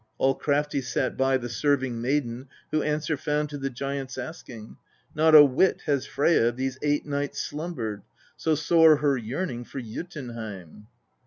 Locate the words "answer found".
2.81-3.49